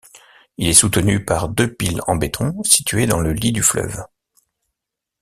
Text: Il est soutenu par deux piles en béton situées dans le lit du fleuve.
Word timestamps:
Il 0.57 0.67
est 0.67 0.73
soutenu 0.73 1.23
par 1.23 1.47
deux 1.47 1.71
piles 1.71 2.01
en 2.07 2.15
béton 2.15 2.63
situées 2.63 3.05
dans 3.05 3.19
le 3.19 3.33
lit 3.33 3.51
du 3.51 3.61
fleuve. 3.61 4.03